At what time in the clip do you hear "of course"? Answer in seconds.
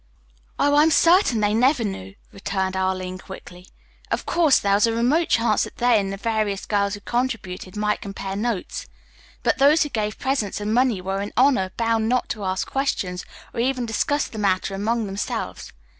4.09-4.57